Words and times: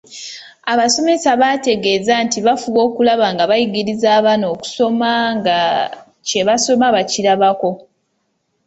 Abasomesa 0.73 1.29
baategeeza 1.41 2.13
nti 2.25 2.39
bafuba 2.47 2.79
okulaba 2.87 3.25
nga 3.33 3.43
bayigiriza 3.49 4.07
abaana 4.19 4.45
okusoma 4.53 5.09
nga 5.37 5.57
kye 6.27 6.41
basoma 6.47 6.85
bakirabako. 6.95 7.69